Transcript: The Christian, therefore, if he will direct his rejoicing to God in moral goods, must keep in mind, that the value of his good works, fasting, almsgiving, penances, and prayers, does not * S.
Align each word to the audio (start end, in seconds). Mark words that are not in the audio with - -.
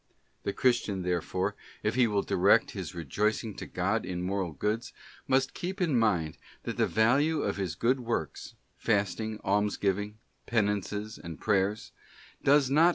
The 0.41 0.51
Christian, 0.51 1.03
therefore, 1.03 1.55
if 1.83 1.93
he 1.93 2.07
will 2.07 2.23
direct 2.23 2.71
his 2.71 2.95
rejoicing 2.95 3.53
to 3.57 3.67
God 3.67 4.03
in 4.03 4.23
moral 4.23 4.51
goods, 4.51 4.93
must 5.27 5.53
keep 5.53 5.79
in 5.79 5.95
mind, 5.95 6.39
that 6.63 6.77
the 6.77 6.87
value 6.87 7.43
of 7.43 7.57
his 7.57 7.75
good 7.75 7.99
works, 7.99 8.55
fasting, 8.77 9.39
almsgiving, 9.43 10.17
penances, 10.47 11.19
and 11.23 11.39
prayers, 11.39 11.91
does 12.43 12.71
not 12.71 12.87
* 12.89 12.89
S. 12.89 12.89